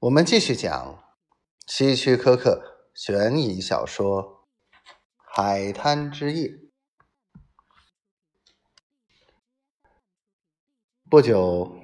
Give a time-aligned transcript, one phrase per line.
[0.00, 1.02] 我们继续讲
[1.66, 4.22] 希区柯克悬疑小说
[5.16, 6.46] 《海滩之夜》。
[11.10, 11.76] 不久，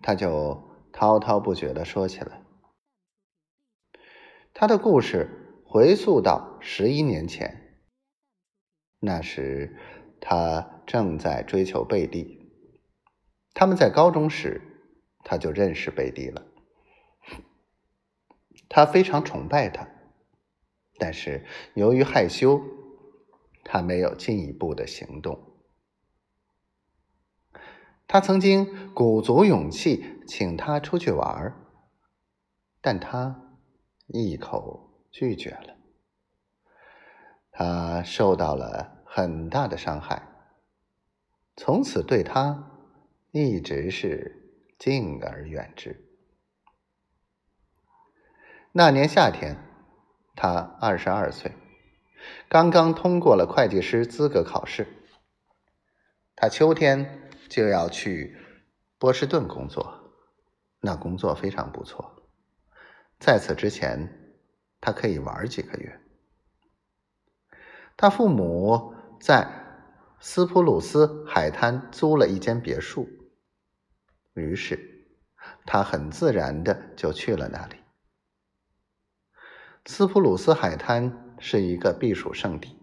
[0.00, 0.62] 他就
[0.94, 2.42] 滔滔不绝的说起来。
[4.54, 7.82] 他的故事回溯到十一年前，
[8.98, 9.78] 那时
[10.22, 12.50] 他正在追求贝蒂。
[13.52, 14.62] 他们在高中时，
[15.22, 16.46] 他就认识贝蒂了。
[18.74, 19.86] 他非常崇拜他，
[20.98, 21.44] 但是
[21.74, 22.58] 由于害羞，
[23.64, 25.38] 他没有进一步的行动。
[28.08, 31.54] 他曾经鼓足勇气请他出去玩，
[32.80, 33.58] 但他
[34.06, 35.76] 一口拒绝了。
[37.50, 40.26] 他受到了很大的伤害，
[41.56, 42.70] 从此对他
[43.32, 46.08] 一直是敬而远之。
[48.74, 49.58] 那年夏天，
[50.34, 51.52] 他二十二岁，
[52.48, 54.86] 刚刚通过了会计师资格考试。
[56.34, 58.34] 他秋天就要去
[58.98, 60.14] 波士顿工作，
[60.80, 62.26] 那工作非常不错。
[63.20, 64.38] 在此之前，
[64.80, 66.00] 他可以玩几个月。
[67.94, 69.46] 他父母在
[70.18, 73.06] 斯普鲁斯海滩租了一间别墅，
[74.32, 75.04] 于是
[75.66, 77.76] 他很自然的就去了那里。
[79.84, 82.78] 斯普鲁斯海滩是一个避暑胜地，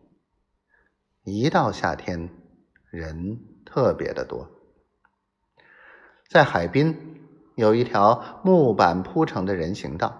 [1.24, 2.30] 一到夏天，
[2.92, 4.50] 人特别的多。
[6.28, 10.14] 在海滨有一条木板铺成的人行道，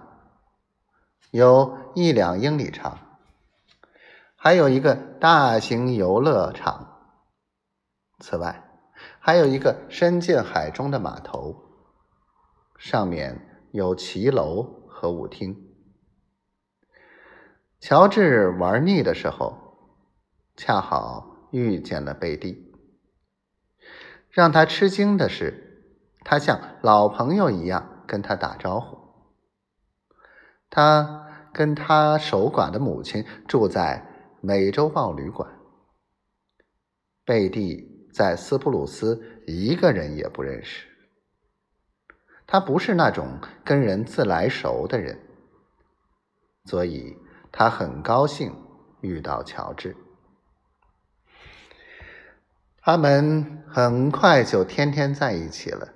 [1.30, 3.18] 有一两英里长，
[4.34, 7.12] 还有一个大型游乐场。
[8.20, 8.70] 此外，
[9.18, 11.62] 还有一个伸进海中的码头，
[12.78, 15.66] 上面有骑楼和舞厅。
[17.80, 19.56] 乔治玩腻的时候，
[20.54, 22.70] 恰好遇见了贝蒂。
[24.28, 25.82] 让他吃惊的是，
[26.22, 28.98] 他像老朋友一样跟他打招呼。
[30.68, 34.06] 他跟他守寡的母亲住在
[34.42, 35.50] 美洲豹旅馆。
[37.24, 40.86] 贝蒂在斯普鲁斯一个人也不认识。
[42.46, 45.18] 他不是那种跟人自来熟的人，
[46.66, 47.16] 所以。
[47.52, 48.54] 他很高兴
[49.00, 49.96] 遇到乔治，
[52.80, 55.88] 他们很快就天天在一起了。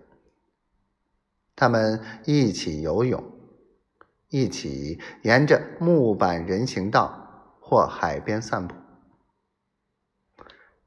[1.57, 3.23] 他们一起游泳，
[4.29, 8.75] 一起沿着木板人行道或海边散步。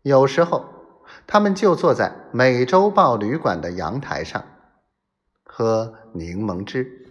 [0.01, 0.65] 有时候，
[1.25, 4.43] 他们就坐在美洲豹旅馆的阳台上，
[5.45, 7.06] 喝柠檬汁。